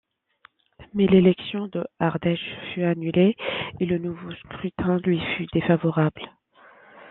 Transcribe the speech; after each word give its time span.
Mais 0.95 1.05
l'élection 1.05 1.67
de 1.67 1.85
Ardèche 1.99 2.57
fut 2.73 2.81
annulée, 2.81 3.35
et 3.79 3.85
le 3.85 3.99
nouveau 3.99 4.31
scrutin 4.47 4.97
lui 5.03 5.19
fut 5.37 5.45
défavorable. 5.53 6.23